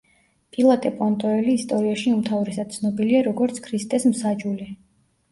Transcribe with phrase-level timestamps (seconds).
[0.55, 4.67] პილატე პონტოელი ისტორიაში უმთავრესად ცნობილია, როგორც ქრისტეს მსაჯული.